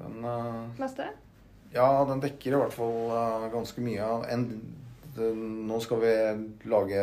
Den, 0.00 0.24
uh, 0.24 0.66
meste. 0.80 1.06
ja, 1.72 2.04
den 2.08 2.20
dekker 2.20 2.52
i 2.52 2.58
hvert 2.60 2.74
fall 2.74 2.98
uh, 3.12 3.46
ganske 3.52 3.80
mye 3.80 4.04
av 4.04 4.26
en 4.28 4.44
Nå 5.20 5.78
skal 5.82 6.00
vi 6.00 6.10
lage 6.70 7.00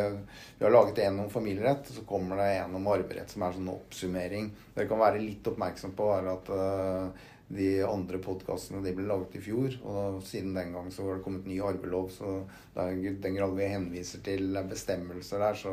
Vi 0.58 0.64
har 0.64 0.72
laget 0.72 0.98
en 1.04 1.20
om 1.24 1.30
familierett, 1.30 1.90
så 1.92 2.04
kommer 2.08 2.36
det 2.40 2.46
en 2.58 2.74
om 2.74 2.86
arverett 2.90 3.30
som 3.30 3.44
er 3.44 3.56
sånn 3.56 3.68
oppsummering. 3.72 4.48
Dere 4.74 4.88
kan 4.90 5.02
være 5.02 5.20
litt 5.22 5.46
oppmerksom 5.46 5.92
på 5.98 6.08
at 6.16 6.48
eh, 6.54 7.26
de 7.48 7.68
andre 7.88 8.18
podkastene 8.20 8.82
de 8.84 8.92
ble 8.92 9.06
laget 9.08 9.36
i 9.38 9.40
fjor. 9.40 9.72
Og 9.88 10.18
siden 10.28 10.54
den 10.56 10.72
gang 10.76 10.90
så 10.92 11.06
har 11.06 11.16
det 11.18 11.24
kommet 11.24 11.46
ny 11.48 11.60
arvelov, 11.64 12.10
så 12.12 12.42
i 12.76 13.14
den 13.22 13.38
grad 13.38 13.54
vi 13.56 13.68
henviser 13.72 14.20
til 14.26 14.58
bestemmelser 14.68 15.40
der, 15.42 15.54
så, 15.56 15.72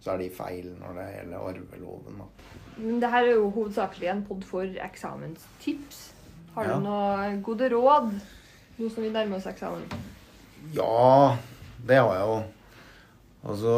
så 0.00 0.12
er 0.14 0.22
de 0.22 0.30
feil 0.30 0.70
når 0.80 1.00
det 1.00 1.06
gjelder 1.16 1.48
arveloven. 1.50 2.20
Da. 2.22 2.28
Men 2.78 3.00
det 3.02 3.10
her 3.10 3.26
er 3.30 3.34
jo 3.40 3.50
hovedsakelig 3.56 4.08
en 4.12 4.24
pod 4.28 4.44
for 4.46 4.62
eksamenstips. 4.86 6.12
Har 6.54 6.64
Ja. 6.70 6.76
du 6.78 6.86
noen 6.86 7.42
gode 7.44 7.68
råd 7.74 8.12
nå 8.78 8.88
som 8.92 9.02
vi 9.04 9.10
nærmer 9.12 9.36
oss 9.36 9.46
eksamen? 9.50 9.82
Ja, 10.72 11.36
det 11.88 11.96
har 12.00 12.14
jeg 12.14 12.26
jo. 12.30 12.38
Altså, 13.46 13.74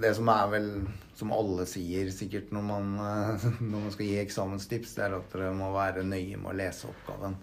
det 0.00 0.10
som 0.16 0.28
er 0.28 0.48
vel 0.52 0.66
Som 1.14 1.34
alle 1.34 1.66
sier 1.70 2.08
sikkert 2.10 2.50
når 2.54 2.64
man, 2.68 2.94
eh, 3.00 3.50
når 3.70 3.86
man 3.88 3.92
skal 3.94 4.08
gi 4.08 4.22
eksamenstips, 4.22 4.96
det 4.96 5.06
er 5.08 5.18
at 5.18 5.36
dere 5.36 5.52
må 5.56 5.72
være 5.74 6.06
nøye 6.06 6.40
med 6.40 6.52
å 6.52 6.56
lese 6.62 6.90
oppgaven. 6.90 7.36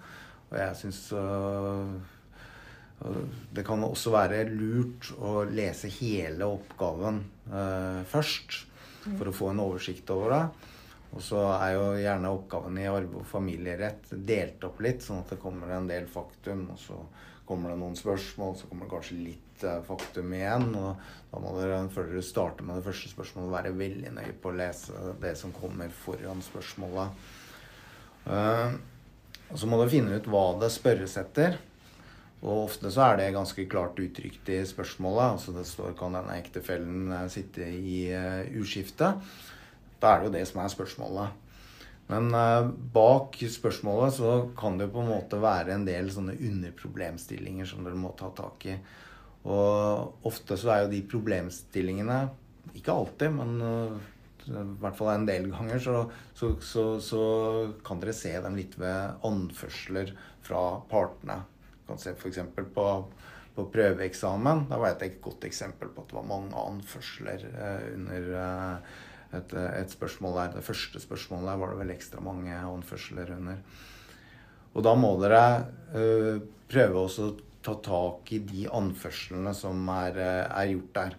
Og 0.52 0.58
jeg 0.60 0.82
syns 0.82 1.06
det 3.52 3.64
kan 3.66 3.82
også 3.84 4.14
være 4.14 4.44
lurt 4.50 5.10
å 5.18 5.42
lese 5.50 5.90
hele 5.98 6.46
oppgaven 6.46 7.22
eh, 7.50 8.04
først, 8.10 8.60
for 9.08 9.32
å 9.32 9.34
få 9.34 9.50
en 9.52 9.64
oversikt 9.64 10.12
over 10.14 10.36
det. 10.36 10.44
Og 11.12 11.24
så 11.26 11.42
er 11.58 11.74
jo 11.76 11.88
gjerne 12.00 12.32
oppgaven 12.32 12.78
i 12.80 12.88
arve- 12.88 13.24
og 13.24 13.28
familierett 13.28 14.14
delt 14.14 14.64
opp 14.64 14.80
litt, 14.86 15.02
sånn 15.04 15.24
at 15.24 15.34
det 15.34 15.42
kommer 15.42 15.74
en 15.76 15.90
del 15.90 16.06
faktum, 16.12 16.68
og 16.72 16.80
så 16.80 17.00
kommer 17.52 17.74
det 17.74 17.80
noen 17.82 17.98
spørsmål, 18.00 18.56
så 18.56 18.70
kommer 18.70 18.88
det 18.88 18.94
kanskje 18.94 19.18
litt 19.20 19.66
eh, 19.68 19.82
faktum 19.88 20.32
igjen. 20.38 20.70
Og 20.80 21.32
da 21.32 21.42
må 21.44 21.52
dere, 21.58 21.82
før 21.92 22.08
dere 22.08 22.24
starter 22.26 22.68
med 22.68 22.80
det 22.80 22.86
første 22.86 23.12
spørsmålet, 23.12 23.56
være 23.58 23.74
veldig 23.80 24.14
nøye 24.16 24.38
på 24.40 24.52
å 24.52 24.58
lese 24.62 25.16
det 25.22 25.34
som 25.40 25.52
kommer 25.56 25.92
foran 26.04 26.44
spørsmålet. 26.46 27.28
Eh, 28.32 28.80
og 29.52 29.60
så 29.60 29.68
må 29.68 29.82
dere 29.82 29.92
finne 29.92 30.16
ut 30.16 30.32
hva 30.32 30.46
det 30.62 30.72
spørres 30.72 31.18
etter. 31.20 31.60
Og 32.42 32.64
ofte 32.64 32.90
så 32.90 33.12
er 33.12 33.20
det 33.20 33.34
ganske 33.36 33.68
klart 33.70 34.00
uttrykt 34.02 34.50
i 34.50 34.64
spørsmålet. 34.66 35.36
Altså 35.36 35.54
det 35.54 35.68
står 35.70 35.94
'Kan 35.94 36.16
denne 36.18 36.40
ektefellen 36.40 37.12
eh, 37.12 37.28
sitte 37.28 37.68
i 37.68 38.08
uskifte?' 38.58 39.16
Da 40.02 40.16
er 40.16 40.20
det 40.20 40.26
jo 40.26 40.34
det 40.34 40.48
som 40.48 40.62
er 40.64 40.70
spørsmålet. 40.74 41.41
Men 42.12 42.30
eh, 42.36 42.70
bak 42.94 43.40
spørsmålet 43.50 44.18
så 44.18 44.34
kan 44.58 44.78
det 44.78 44.90
jo 44.90 44.96
på 44.98 45.04
en 45.06 45.12
måte 45.14 45.40
være 45.42 45.76
en 45.76 45.88
del 45.88 46.12
sånne 46.14 46.38
underproblemstillinger 46.38 47.70
som 47.70 47.86
dere 47.88 48.00
må 48.00 48.14
ta 48.20 48.32
tak 48.36 48.68
i. 48.68 48.78
Og 49.48 50.28
ofte 50.28 50.58
så 50.60 50.74
er 50.74 50.84
jo 50.84 50.92
de 50.92 51.00
problemstillingene 51.10 52.18
Ikke 52.78 52.94
alltid, 52.94 53.32
men 53.34 53.56
eh, 53.66 53.96
i 54.52 54.66
hvert 54.82 54.98
fall 54.98 55.10
en 55.14 55.26
del 55.26 55.48
ganger 55.50 55.82
så, 55.82 55.96
så, 56.38 56.52
så, 56.66 56.86
så 57.02 57.24
kan 57.86 58.02
dere 58.02 58.14
se 58.18 58.34
dem 58.42 58.58
litt 58.58 58.78
ved 58.82 59.26
anførsler 59.28 60.14
fra 60.46 60.62
partene. 60.90 61.42
Du 61.82 61.92
kan 61.92 62.02
se 62.02 62.14
f.eks. 62.14 62.42
på 62.76 62.86
på 63.56 63.68
prøveeksamen. 63.72 64.66
Da 64.70 64.80
var 64.80 64.96
det 64.96 65.08
et 65.08 65.22
godt 65.24 65.46
eksempel 65.48 65.92
på 65.92 66.04
at 66.04 66.12
det 66.12 66.18
var 66.18 66.28
mange 66.30 66.56
anførsler 66.56 67.46
eh, 67.52 67.88
under 67.96 68.30
et, 69.38 69.54
et, 69.54 69.94
spørsmål 69.94 70.38
der. 70.38 70.54
Det 70.58 70.66
første 70.66 71.02
spørsmålet 71.04 71.52
der 71.52 71.62
var 71.62 71.74
det 71.74 71.80
vel 71.82 71.96
ekstra 71.96 72.24
mange 72.24 72.58
håndførsler 72.58 73.34
under. 73.38 73.64
Og 74.72 74.86
da 74.88 74.94
må 74.96 75.16
dere 75.20 75.44
uh, 75.96 76.38
prøve 76.72 77.02
å 77.04 77.32
ta 77.62 77.76
tak 77.86 78.32
i 78.34 78.40
de 78.48 78.68
anførslene 78.72 79.54
som 79.58 79.90
er, 79.94 80.18
er 80.48 80.72
gjort 80.72 80.96
der. 80.96 81.18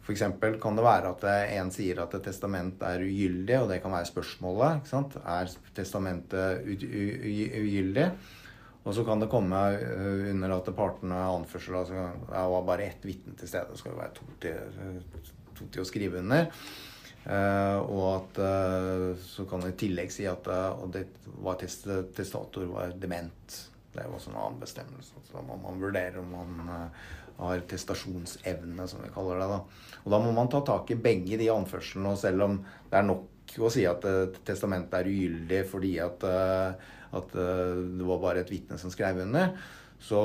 F.eks. 0.00 0.22
kan 0.62 0.76
det 0.78 0.84
være 0.84 1.12
at 1.12 1.24
en 1.54 1.70
sier 1.74 2.00
at 2.02 2.14
et 2.16 2.24
testament 2.24 2.82
er 2.86 3.02
ugyldig, 3.04 3.56
og 3.60 3.68
det 3.70 3.80
kan 3.82 3.92
være 3.94 4.08
spørsmålet. 4.08 4.80
ikke 4.80 4.90
sant? 4.90 5.16
Er 5.22 5.50
testamentet 5.76 6.64
ugyldig? 6.66 8.06
Og 8.80 8.94
så 8.96 9.04
kan 9.04 9.20
det 9.20 9.28
komme 9.30 9.58
under 10.30 10.54
at 10.56 10.70
partene 10.76 11.18
anførsel 11.20 11.76
altså 11.82 12.06
det 12.30 12.44
var 12.54 12.62
bare 12.66 12.86
ett 12.88 13.04
vitne 13.04 13.36
til 13.36 13.48
stede. 13.48 13.68
Det 13.70 13.78
skal 13.78 13.92
jo 13.92 14.00
være 14.00 14.14
to 14.16 14.28
til, 14.40 15.26
to 15.58 15.68
til 15.68 15.82
å 15.82 15.88
skrive 15.88 16.22
under. 16.22 16.48
Uh, 17.20 17.76
og 17.84 18.04
at 18.14 18.38
uh, 18.40 19.08
så 19.20 19.44
kan 19.48 19.60
det 19.60 19.74
i 19.74 19.80
tillegg 19.82 20.12
si 20.12 20.24
at 20.28 20.46
uh, 20.48 20.86
det 20.88 21.04
var 21.44 21.58
test, 21.60 21.84
testator 22.16 22.64
var 22.70 22.94
dement. 22.96 23.56
Det 23.92 24.00
er 24.00 24.08
jo 24.08 24.16
også 24.16 24.32
en 24.32 24.38
annen 24.40 24.62
bestemmelse. 24.62 25.20
Så 25.26 25.34
da 25.34 25.42
må 25.44 25.58
man 25.60 25.82
vurdere 25.82 26.22
om 26.22 26.30
man 26.32 26.70
har 27.40 27.64
testasjonsevne, 27.68 28.86
som 28.88 29.02
vi 29.04 29.10
kaller 29.12 29.40
det. 29.42 29.48
da. 29.50 29.98
Og 30.04 30.14
da 30.14 30.20
må 30.22 30.32
man 30.36 30.48
ta 30.52 30.62
tak 30.64 30.92
i 30.94 30.98
begge 31.00 31.40
de 31.40 31.50
anførslene. 31.52 32.14
Og 32.14 32.20
selv 32.20 32.46
om 32.46 32.56
det 32.62 33.00
er 33.00 33.08
nok 33.08 33.56
å 33.58 33.70
si 33.72 33.82
at 33.88 34.04
testamentet 34.46 34.94
er 34.94 35.10
ugyldig 35.10 35.64
fordi 35.66 35.96
at, 36.04 36.22
at 36.22 37.32
det 37.34 38.06
var 38.06 38.20
bare 38.22 38.44
et 38.44 38.52
vitne 38.52 38.78
som 38.78 38.92
skrev 38.94 39.24
under, 39.24 39.56
så, 40.00 40.20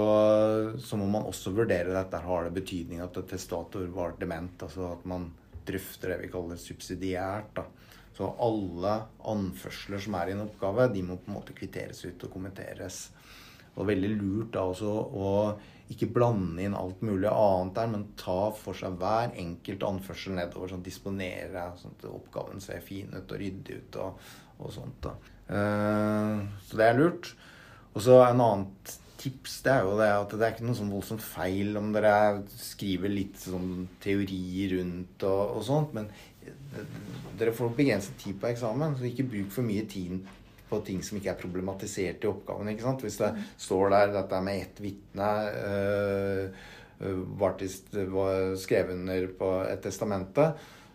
så, 0.77 0.99
må 0.99 1.07
man 1.09 1.25
også 1.27 1.55
vurdere 1.55 1.95
dette. 1.95 2.21
Har 2.21 2.45
det 2.45 2.53
betydning 2.55 3.01
at 3.03 3.17
testator 3.27 3.89
var 3.95 4.13
dement? 4.19 4.61
Altså 4.61 4.93
at 4.93 5.09
man 5.09 5.31
drøfter 5.67 6.13
det 6.13 6.21
vi 6.23 6.31
kaller 6.33 6.59
subsidiært. 6.61 7.55
Da. 7.57 7.65
Så 8.15 8.31
alle 8.39 8.95
anførsler 9.27 10.01
som 10.01 10.15
er 10.19 10.31
i 10.31 10.35
en 10.35 10.45
oppgave, 10.45 10.87
de 10.93 11.03
må 11.03 11.17
på 11.19 11.31
en 11.31 11.39
måte 11.39 11.55
kvitteres 11.57 12.03
ut 12.05 12.27
og 12.27 12.31
kommenteres. 12.31 13.09
Og 13.75 13.89
veldig 13.89 14.11
lurt 14.15 14.53
da 14.55 14.63
også 14.69 14.91
å 14.91 15.31
ikke 15.91 16.09
blande 16.15 16.63
inn 16.65 16.77
alt 16.77 17.01
mulig 17.05 17.29
annet 17.29 17.75
der, 17.75 17.89
men 17.91 18.05
ta 18.17 18.49
for 18.57 18.77
seg 18.77 18.95
hver 19.01 19.35
enkelt 19.37 19.83
anførsel 19.85 20.37
nedover. 20.39 20.71
sånn 20.71 20.85
Disponere, 20.85 21.67
sånn 21.77 21.97
at 21.99 22.07
oppgaven 22.09 22.63
ser 22.63 22.81
fin 22.85 23.11
ut 23.13 23.29
og 23.29 23.41
ryddig 23.41 23.81
ut 23.81 23.99
og, 24.01 24.29
og 24.57 24.73
sånt. 24.73 25.05
da. 25.05 25.13
Uh, 25.45 26.47
så 26.65 26.79
det 26.79 26.87
er 26.87 26.97
lurt. 26.97 27.35
Og 27.93 28.01
så 28.07 28.17
en 28.23 28.41
annen 28.41 28.69
tips 29.25 29.57
det 29.65 29.73
er 29.73 29.83
jo 29.87 29.97
det 29.99 30.07
at 30.13 30.33
det 30.37 30.45
er 30.45 30.55
ikke 30.55 30.67
noe 30.67 30.77
sånn 30.77 30.93
voldsomt 30.93 31.25
feil 31.25 31.75
om 31.79 31.91
dere 31.95 32.15
skriver 32.53 33.11
litt 33.11 33.41
sånn 33.41 33.87
teori 34.03 34.69
rundt 34.75 35.25
og, 35.27 35.57
og 35.57 35.65
sånt, 35.65 35.97
men 35.97 36.09
dere 37.39 37.53
får 37.55 37.73
begrenset 37.75 38.17
tid 38.21 38.37
på 38.39 38.49
eksamen, 38.51 38.95
så 38.97 39.07
ikke 39.09 39.27
bruk 39.31 39.51
for 39.53 39.67
mye 39.67 39.85
tid 39.89 40.21
på 40.69 40.79
ting 40.85 41.01
som 41.05 41.17
ikke 41.19 41.33
er 41.33 41.41
problematisert 41.41 42.23
i 42.25 42.29
oppgaven. 42.29 42.71
ikke 42.71 42.85
sant? 42.85 43.03
Hvis 43.05 43.19
det 43.21 43.31
står 43.61 43.91
der 43.93 44.15
dette 44.15 44.41
med 44.45 44.61
ett 44.63 44.81
vitne 44.81 45.29
øh, 45.65 46.63
var 47.37 47.59
skrevet 48.57 48.95
under 48.95 49.27
på 49.39 49.51
et 49.67 49.81
testamente, 49.83 50.47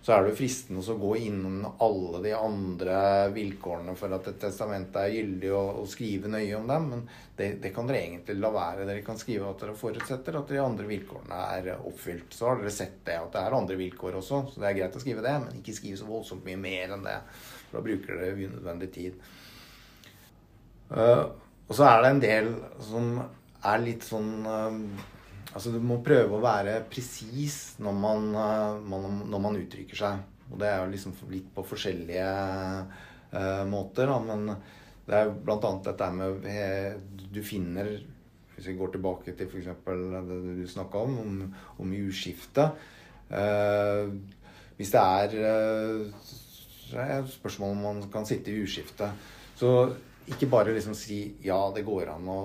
så 0.03 0.15
er 0.15 0.25
det 0.25 0.37
fristende 0.39 0.81
å 0.81 0.97
gå 0.97 1.11
innom 1.27 1.67
alle 1.85 2.23
de 2.25 2.31
andre 2.33 3.01
vilkårene 3.35 3.93
for 4.01 4.17
at 4.17 4.31
et 4.31 4.39
testament 4.41 4.95
er 4.97 5.11
gyldig, 5.13 5.51
og, 5.53 5.83
og 5.83 5.91
skrive 5.93 6.31
nøye 6.33 6.57
om 6.57 6.71
dem. 6.71 6.87
Men 6.95 7.03
det, 7.37 7.51
det, 7.61 7.73
kan 7.77 7.89
dere 7.89 8.01
egentlig 8.07 8.39
la 8.39 8.53
være. 8.55 8.87
Dere 8.89 9.05
kan 9.05 9.21
skrive 9.21 9.51
at 9.51 9.61
dere 9.61 9.77
forutsetter 9.77 10.39
at 10.41 10.49
de 10.49 10.63
andre 10.63 10.89
vilkårene 10.89 11.43
er 11.59 11.69
oppfylt. 11.77 12.33
Så 12.33 12.49
har 12.49 12.63
dere 12.63 12.73
sett 12.73 12.97
det, 13.05 13.19
at 13.21 13.29
det 13.37 13.45
er 13.45 13.59
andre 13.59 13.77
vilkår 13.83 14.17
også, 14.23 14.41
så 14.55 14.65
det 14.65 14.71
er 14.71 14.81
greit 14.81 14.97
å 14.97 15.05
skrive 15.05 15.27
det. 15.27 15.37
Men 15.45 15.61
ikke 15.61 15.77
skrive 15.77 16.01
så 16.01 16.09
voldsomt 16.09 16.49
mye 16.49 16.63
mer 16.65 16.97
enn 16.97 17.05
det. 17.05 17.19
For 17.69 17.77
da 17.77 17.87
bruker 17.91 18.25
dere 18.25 18.49
unødvendig 18.49 18.91
tid. 18.97 19.31
Uh, 20.91 21.27
og 21.69 21.77
så 21.77 21.91
er 21.91 22.01
det 22.01 22.15
en 22.15 22.25
del 22.25 22.53
som 22.89 23.19
er 23.69 23.85
litt 23.85 24.09
sånn 24.09 24.33
uh, 24.49 25.11
Altså 25.51 25.73
Du 25.75 25.81
må 25.83 25.99
prøve 26.07 26.37
å 26.37 26.45
være 26.45 26.81
presis 26.91 27.77
når 27.83 27.97
man, 27.99 28.29
man, 28.87 29.23
når 29.31 29.43
man 29.43 29.59
uttrykker 29.59 29.99
seg. 29.99 30.21
Og 30.51 30.59
det 30.61 30.69
er 30.69 30.81
jo 30.83 30.93
liksom 30.93 31.17
litt 31.31 31.51
på 31.55 31.65
forskjellige 31.67 32.29
uh, 33.35 33.65
måter. 33.71 34.11
Da. 34.11 34.19
Men 34.27 34.49
Det 35.07 35.19
er 35.19 35.31
bl.a. 35.35 35.73
dette 35.87 36.11
med 36.15 36.47
eh, 36.47 36.93
Du 37.35 37.41
finner 37.47 37.89
Hvis 38.55 38.69
vi 38.69 38.77
går 38.79 38.93
tilbake 38.95 39.35
til 39.35 39.49
f.eks. 39.49 39.71
det 39.87 40.41
du 40.61 40.67
snakka 40.69 41.03
om, 41.07 41.19
om, 41.25 41.41
om 41.79 41.97
jordskifte. 41.97 42.71
uh, 43.31 44.11
hvis 44.81 44.95
det 44.95 45.01
er 45.01 45.35
uh, 45.45 47.27
spørsmål 47.29 47.75
om 47.75 47.83
man 47.85 47.99
kan 48.13 48.25
sitte 48.27 48.51
i 48.51 48.55
jordskifte. 48.63 49.11
Så 49.61 49.93
ikke 50.29 50.49
bare 50.53 50.75
liksom 50.75 50.95
si 50.95 51.21
ja, 51.43 51.59
det 51.75 51.83
går 51.87 52.13
an 52.13 52.29
å, 52.31 52.41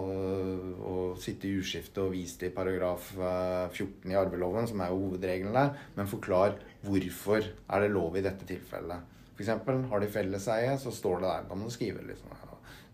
å 0.76 0.94
sitte 1.22 1.50
i 1.50 1.58
uskifte 1.60 2.06
og 2.06 2.16
vise 2.16 2.40
til 2.42 2.54
paragraf 2.56 3.12
14 3.14 3.84
eh, 3.84 4.14
i 4.14 4.18
arveloven, 4.18 4.70
som 4.70 4.82
er 4.82 4.94
jo 4.94 5.02
hovedregelen 5.04 5.54
der, 5.56 5.76
men 5.98 6.10
forklar 6.10 6.56
hvorfor 6.86 7.44
er 7.44 7.84
det 7.84 7.92
lov 7.94 8.18
i 8.18 8.24
dette 8.26 8.48
tilfellet. 8.48 9.12
F.eks. 9.36 9.52
har 9.92 10.00
de 10.00 10.10
felleseie, 10.12 10.74
så 10.80 10.92
står 10.96 11.22
det 11.22 11.30
der. 11.30 11.48
Da 11.50 11.60
må 11.60 11.68
du 11.68 11.76
skrive 11.76 12.04
liksom 12.08 12.32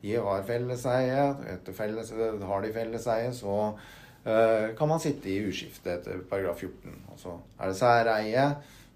De 0.02 0.16
har 0.18 0.46
felleseie, 0.48 1.26
felles, 1.78 2.14
har 2.50 2.62
de 2.64 2.72
felleseie, 2.74 3.34
så 3.38 3.58
uh, 3.78 4.68
kan 4.78 4.90
man 4.90 5.02
sitte 5.04 5.30
i 5.30 5.44
uskifte 5.46 5.94
etter 5.94 6.24
paragraf 6.30 6.64
14. 6.66 7.04
Og 7.14 7.20
så 7.22 7.36
er 7.60 7.70
det 7.70 7.78
særeie. 7.78 8.48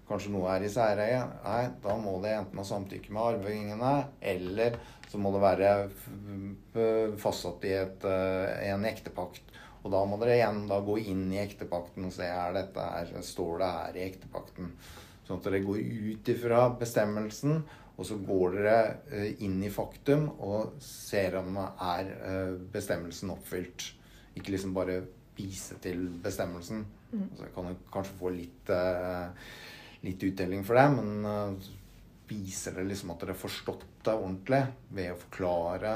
Kanskje 0.06 0.32
noe 0.34 0.50
er 0.50 0.66
i 0.66 0.70
særeie. 0.70 1.22
Nei, 1.44 1.62
da 1.82 1.94
må 1.98 2.16
det 2.22 2.34
enten 2.34 2.58
ha 2.58 2.66
samtykke 2.66 3.14
med 3.14 3.22
arvingene, 3.36 3.94
eller 4.34 4.80
så 5.10 5.20
må 5.22 5.32
det 5.34 5.42
være 5.44 5.70
fastsatt 7.22 7.64
i, 7.66 7.72
et, 7.78 8.04
eh, 8.04 8.70
en 8.72 8.86
ektepakt. 8.88 9.54
Og 9.84 9.92
da 9.94 10.02
må 10.08 10.18
dere 10.18 10.38
igjen 10.40 10.64
da 10.66 10.80
gå 10.82 10.98
inn 10.98 11.28
i 11.30 11.42
ektepakten 11.42 12.08
og 12.08 12.14
se 12.14 12.26
er 12.26 12.54
dette 12.56 12.82
her, 12.82 13.12
står 13.22 13.60
det 13.62 13.72
her 13.76 13.98
i 13.98 14.06
ektepakten. 14.08 14.72
Sånn 15.26 15.38
at 15.38 15.46
dere 15.46 15.62
går 15.66 15.78
ut 15.78 16.30
ifra 16.32 16.64
bestemmelsen, 16.78 17.60
og 17.96 18.04
så 18.04 18.18
går 18.20 18.58
dere 18.58 18.78
eh, 19.12 19.44
inn 19.46 19.60
i 19.64 19.72
faktum 19.72 20.26
og 20.44 20.76
ser 20.84 21.38
om 21.38 21.54
er 21.62 22.10
eh, 22.16 22.56
bestemmelsen 22.74 23.32
oppfylt. 23.36 23.92
Ikke 24.36 24.52
liksom 24.56 24.74
bare 24.76 25.00
vise 25.38 25.78
til 25.84 26.08
bestemmelsen. 26.22 26.84
Mm. 27.12 27.30
Så 27.38 27.48
kan 27.54 27.70
du 27.70 27.88
kanskje 27.92 28.18
få 28.18 28.32
litt, 28.34 28.70
litt 30.02 30.22
utdeling 30.26 30.64
for 30.66 30.76
det, 30.76 30.86
men 30.96 31.60
viser 32.28 32.78
det 32.78 32.84
liksom 32.88 33.12
at 33.12 33.20
dere 33.22 33.34
har 33.34 33.40
forstått 33.40 33.84
det 34.06 34.14
ordentlig 34.14 34.62
ved 34.94 35.12
å 35.12 35.20
forklare 35.20 35.92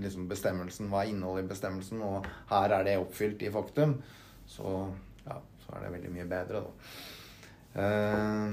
liksom 0.00 0.28
bestemmelsen, 0.30 0.90
hva 0.90 1.02
er 1.02 1.10
innholdet 1.12 1.44
i 1.44 1.50
bestemmelsen, 1.50 2.02
og 2.06 2.28
her 2.50 2.68
er 2.76 2.82
det 2.86 2.98
oppfylt 3.00 3.42
i 3.42 3.50
faktum, 3.52 3.96
så, 4.48 4.74
ja, 5.24 5.36
så 5.64 5.74
er 5.74 5.80
det 5.84 5.94
veldig 5.96 6.12
mye 6.14 6.28
bedre, 6.30 6.62
da. 6.62 6.70
Uh, 7.70 8.50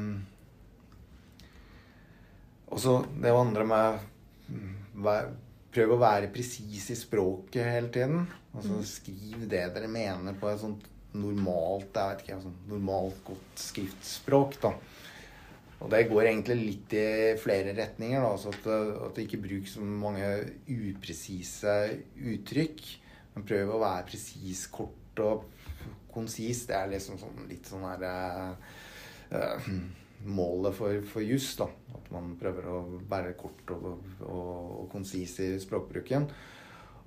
og 2.68 2.80
så 2.84 3.00
det 3.18 3.32
andre 3.34 3.64
med 3.66 4.06
Prøv 5.78 5.94
å 5.94 6.00
være 6.02 6.30
presis 6.34 6.88
i 6.90 6.96
språket 6.98 7.68
hele 7.68 7.90
tiden. 7.94 8.24
Altså 8.56 8.80
mm. 8.80 8.86
Skriv 8.90 9.44
det 9.50 9.66
dere 9.76 9.90
mener 9.92 10.38
på 10.40 10.50
et 10.50 10.62
sånt 10.62 10.86
normalt 11.18 11.94
jeg 11.94 12.10
vet 12.10 12.24
ikke, 12.24 12.38
sånn 12.44 12.56
normalt 12.72 13.20
godt 13.28 13.62
skriftspråk. 13.62 14.58
da. 14.64 14.72
Og 15.78 15.92
det 15.94 16.08
går 16.10 16.32
egentlig 16.32 16.56
litt 16.58 16.94
i 16.98 17.08
flere 17.38 17.76
retninger. 17.78 18.18
Da, 18.22 18.32
altså 18.32 18.54
at, 18.54 18.66
at 19.08 19.14
det 19.18 19.28
ikke 19.28 19.44
brukes 19.44 19.76
så 19.78 19.84
mange 19.86 20.26
upresise 20.66 21.76
uttrykk. 22.18 22.82
Men 23.36 23.46
prøv 23.46 23.76
å 23.76 23.84
være 23.84 24.08
presis, 24.10 24.66
kort 24.74 25.22
og 25.22 25.46
konsis. 26.14 26.66
Det 26.70 26.78
er 26.78 26.90
liksom 26.96 27.20
sånn, 27.22 27.46
litt 27.50 27.70
sånn 27.70 27.86
her 27.86 28.08
uh, 28.10 29.72
Målet 30.26 30.74
for, 30.74 31.04
for 31.06 31.22
juss. 31.22 31.52
At 31.62 32.10
man 32.14 32.34
prøver 32.42 32.72
å 32.74 32.78
være 33.10 33.36
kort 33.38 33.76
og, 33.76 33.92
og, 34.26 34.48
og 34.82 34.88
konsis 34.90 35.36
i 35.46 35.52
språkbruken. 35.62 36.26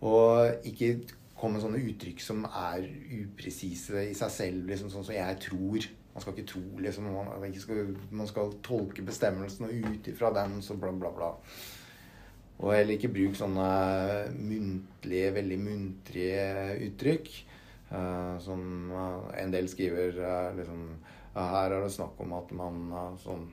Og 0.06 0.68
ikke 0.70 0.94
komme 1.40 1.56
med 1.56 1.64
sånne 1.64 1.80
uttrykk 1.90 2.20
som 2.22 2.44
er 2.46 2.84
upresise 3.16 4.04
i 4.10 4.14
seg 4.16 4.34
selv, 4.34 4.68
liksom 4.68 4.92
sånn 4.92 5.06
som 5.08 5.16
jeg 5.16 5.40
tror 5.48 5.88
man 6.10 6.22
skal 6.22 6.34
ikke 6.34 6.50
tro 6.50 6.62
liksom, 6.82 7.06
man, 7.14 7.52
skal, 7.54 7.92
man 8.10 8.28
skal 8.28 8.56
tolke 8.66 9.04
bestemmelsen, 9.06 9.68
og 9.68 9.92
ut 9.92 10.08
ifra 10.10 10.32
den 10.34 10.58
så 10.62 10.74
bla, 10.74 10.90
bla, 10.92 11.12
bla. 11.14 11.30
Og 12.60 12.74
heller 12.74 12.98
ikke 12.98 13.12
bruk 13.14 13.38
sånne 13.38 13.68
muntlige, 14.36 15.30
veldig 15.38 15.60
muntrige 15.62 16.42
uttrykk. 16.88 17.30
Uh, 17.90 18.36
som 18.38 18.60
uh, 18.92 19.30
en 19.34 19.50
del 19.50 19.66
skriver 19.66 20.14
uh, 20.22 20.52
liksom 20.54 20.84
Her 21.34 21.72
er 21.72 21.82
det 21.82 21.88
snakk 21.90 22.20
om 22.22 22.36
at 22.36 22.52
man 22.54 22.76
sånn, 23.18 23.48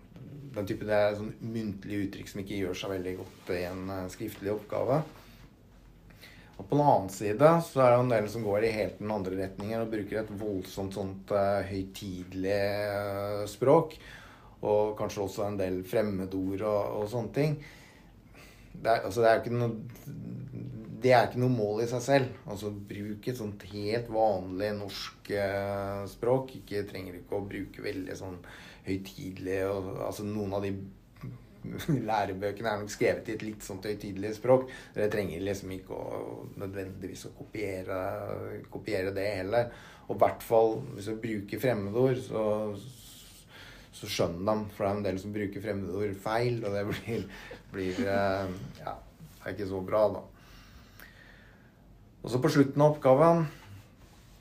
Den 0.53 0.67
type 0.69 0.85
det 0.85 0.93
er 0.93 1.15
sånn 1.17 1.31
muntlige 1.41 2.05
uttrykk 2.05 2.29
som 2.29 2.41
ikke 2.43 2.59
gjør 2.59 2.77
seg 2.77 2.93
veldig 2.93 3.15
godt 3.21 3.51
i 3.55 3.63
en 3.69 3.89
skriftlig 4.13 4.53
oppgave. 4.53 4.99
Og 6.57 6.65
på 6.65 6.73
den 6.73 6.83
annen 6.83 7.09
side 7.13 7.49
så 7.67 7.83
er 7.83 7.91
det 7.93 7.97
en 8.01 8.13
del 8.15 8.29
som 8.33 8.45
går 8.45 8.65
i 8.65 8.73
helt 8.73 9.01
den 9.01 9.13
andre 9.13 9.37
retningen 9.43 9.83
og 9.83 9.91
bruker 9.93 10.23
et 10.23 10.31
voldsomt 10.39 10.97
sånt 10.97 11.33
uh, 11.33 11.61
høytidelig 11.69 12.61
uh, 12.89 13.43
språk. 13.49 13.97
Og 14.65 14.95
kanskje 14.97 15.23
også 15.27 15.45
en 15.45 15.59
del 15.59 15.83
fremmedord 15.85 16.65
og, 16.65 16.95
og 17.01 17.11
sånne 17.11 17.35
ting. 17.35 17.59
Det 18.73 18.89
er, 18.89 19.05
altså, 19.05 19.21
det 19.21 19.29
er 19.29 19.43
ikke 19.43 19.57
noe 19.57 19.75
det 20.97 21.11
er 21.13 21.27
ikke 21.27 21.41
noe 21.43 21.53
mål 21.53 21.83
i 21.83 21.89
seg 21.89 22.01
selv. 22.03 22.37
Altså 22.49 22.71
Bruk 22.89 23.27
et 23.29 23.37
sånt 23.37 23.65
helt 23.69 24.09
vanlig 24.11 24.71
norsk 24.79 25.29
eh, 25.29 26.01
språk. 26.09 26.55
Ikke 26.61 26.85
trenger 26.89 27.19
ikke 27.19 27.37
å 27.37 27.45
bruke 27.45 27.85
veldig 27.85 28.17
sånn 28.17 28.39
høytidelig 28.87 29.59
altså 29.67 30.25
Noen 30.25 30.55
av 30.57 30.65
de 30.65 30.71
lærebøkene 32.09 32.71
er 32.71 32.81
nok 32.81 32.93
skrevet 32.93 33.29
i 33.29 33.35
et 33.35 33.45
litt 33.45 33.65
sånt 33.65 33.85
høytidelig 33.87 34.35
språk. 34.37 34.67
Dere 34.95 35.09
trenger 35.13 35.43
liksom 35.43 35.73
ikke 35.75 35.97
å, 35.97 36.21
nødvendigvis 36.59 37.27
å 37.29 37.33
kopiere, 37.37 37.99
kopiere 38.73 39.13
det 39.15 39.27
heller. 39.39 39.73
Og 40.07 40.15
i 40.15 40.21
hvert 40.23 40.45
fall 40.45 40.77
hvis 40.93 41.09
du 41.09 41.19
bruker 41.23 41.61
fremmedord, 41.61 42.21
så, 42.23 42.45
så 43.97 44.09
skjønner 44.11 44.47
de. 44.47 44.71
For 44.77 44.85
det 44.85 44.89
er 44.89 44.97
en 45.01 45.05
del 45.09 45.21
som 45.23 45.35
bruker 45.35 45.63
fremmedord 45.63 46.17
feil, 46.23 46.63
og 46.63 46.77
det 46.77 46.87
blir, 46.93 47.29
blir 47.75 48.01
eh, 48.05 48.57
Ja, 48.81 48.97
det 49.37 49.45
er 49.45 49.55
ikke 49.55 49.71
så 49.73 49.83
bra, 49.85 50.07
da. 50.15 50.25
Og 52.23 52.31
så 52.33 52.39
på 52.43 52.51
slutten 52.51 52.81
av 52.83 52.95
oppgaven 52.97 53.45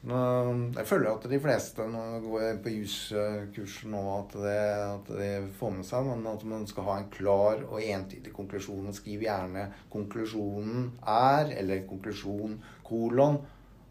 jeg 0.07 0.87
føler 0.87 1.09
at 1.11 1.25
de 1.27 1.38
fleste 1.42 1.85
når 1.90 2.12
de 2.12 2.29
går 2.31 2.61
på 2.62 2.73
juskurs 2.77 3.81
nå, 3.90 4.03
at, 4.21 4.37
det, 4.38 4.61
at 4.85 5.11
det 5.19 5.31
får 5.59 5.73
med 5.75 5.88
seg 5.88 6.07
men 6.07 6.29
at 6.31 6.45
man 6.47 6.66
skal 6.71 6.87
ha 6.87 6.95
en 7.01 7.09
klar 7.11 7.64
og 7.66 7.83
entydig 7.83 8.31
konklusjon. 8.37 8.92
Skriv 8.95 9.25
gjerne 9.27 9.66
'konklusjonen 9.90 10.92
er', 11.03 11.51
eller 11.59 11.83
'konklusjon 11.88 12.61
kolon'. 12.87 13.42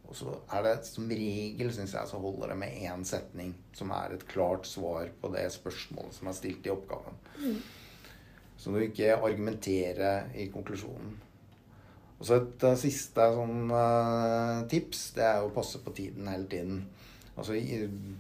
Og 0.06 0.16
så 0.16 0.38
er 0.54 0.64
det 0.64 0.76
som 0.86 1.10
regel, 1.10 1.74
syns 1.74 1.96
jeg, 1.98 2.08
så 2.08 2.22
holder 2.22 2.54
det 2.54 2.58
med 2.62 2.82
én 2.86 3.04
setning 3.04 3.56
som 3.74 3.92
er 3.92 4.14
et 4.14 4.28
klart 4.28 4.68
svar 4.70 5.10
på 5.22 5.34
det 5.34 5.50
spørsmålet 5.52 6.14
som 6.14 6.30
er 6.30 6.38
stilt 6.38 6.68
i 6.68 6.72
oppgaven. 6.72 7.18
Mm. 7.42 7.60
Så 8.58 8.72
du 8.72 8.80
ikke 8.80 9.18
argumenterer 9.18 10.30
i 10.38 10.48
konklusjonen. 10.54 11.18
Og 12.16 12.28
så 12.28 12.38
et 12.40 12.64
uh, 12.64 12.78
siste 12.80 13.26
sånn, 13.36 13.66
uh, 13.72 14.64
tips, 14.72 15.10
det 15.18 15.26
er 15.28 15.44
å 15.44 15.52
passe 15.56 15.82
på 15.84 15.94
tiden 15.98 16.30
hele 16.32 16.48
tiden. 16.52 16.86
Altså, 17.36 17.58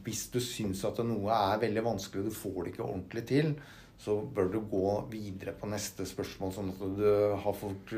hvis 0.03 0.25
du 0.33 0.41
syns 0.43 0.83
at 0.87 0.99
noe 1.07 1.31
er 1.31 1.61
veldig 1.61 1.85
vanskelig, 1.85 2.25
og 2.25 2.33
du 2.33 2.35
får 2.35 2.57
det 2.59 2.73
ikke 2.73 2.87
ordentlig 2.89 3.23
til, 3.29 3.53
så 3.97 4.17
bør 4.35 4.49
du 4.51 4.57
gå 4.67 4.89
videre 5.11 5.53
på 5.55 5.69
neste 5.71 6.03
spørsmål, 6.07 6.51
sånn 6.51 6.73
at 6.73 6.81
du 6.97 7.05
har 7.45 7.55
fått, 7.55 7.93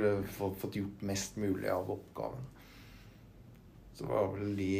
fått 0.61 0.77
gjort 0.77 1.01
mest 1.09 1.39
mulig 1.41 1.71
av 1.73 1.89
oppgaven. 1.95 2.45
Så 3.97 4.05
det 4.05 4.11
var 4.11 4.29
vel 4.35 4.53
de, 4.59 4.73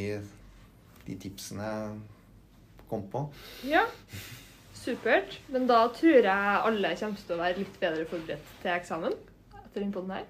de 1.07 1.17
tipsene 1.25 1.71
jeg 1.71 2.85
kom 2.91 3.07
på. 3.09 3.23
Ja, 3.65 3.87
supert. 4.77 5.39
Men 5.49 5.65
da 5.69 5.81
tror 5.97 6.19
jeg 6.21 6.29
alle 6.69 6.93
kommer 7.01 7.23
til 7.23 7.33
å 7.35 7.41
være 7.41 7.63
litt 7.63 7.79
bedre 7.81 8.05
forberedt 8.13 8.51
til 8.61 8.75
eksamen 8.75 9.17
etter 9.17 9.81
denne 9.81 9.95
poden 9.95 10.13
her. 10.19 10.27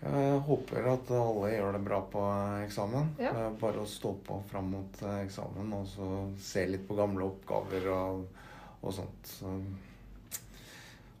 Jeg 0.00 0.36
håper 0.46 0.86
at 0.94 1.10
alle 1.12 1.50
gjør 1.52 1.76
det 1.76 1.82
bra 1.84 1.98
på 2.12 2.22
eksamen. 2.64 3.10
Ja. 3.20 3.32
Bare 3.60 3.82
å 3.82 3.88
stå 3.88 4.14
på 4.26 4.38
fram 4.48 4.70
mot 4.72 5.02
eksamen 5.20 5.74
og 5.76 5.84
så 5.90 6.08
se 6.40 6.64
litt 6.70 6.86
på 6.88 6.96
gamle 6.98 7.26
oppgaver 7.28 7.88
og, 7.92 8.22
og 8.80 8.94
sånt. 8.96 9.34
Så 9.36 9.52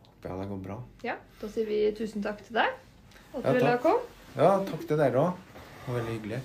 håper 0.06 0.32
jeg 0.32 0.40
det 0.40 0.48
går 0.54 0.64
bra. 0.64 0.78
Ja, 1.04 1.18
Da 1.40 1.52
sier 1.52 1.68
vi 1.68 1.82
tusen 1.96 2.24
takk 2.24 2.40
til 2.46 2.56
deg 2.56 2.72
at 2.72 3.44
du 3.44 3.46
ja, 3.46 3.54
ville 3.58 3.76
komme. 3.84 4.18
Ja, 4.34 4.50
takk 4.66 4.88
til 4.88 4.98
dere 5.00 5.26
òg. 5.28 5.46
Det 5.54 5.86
var 5.86 6.00
veldig 6.00 6.16
hyggelig. 6.16 6.40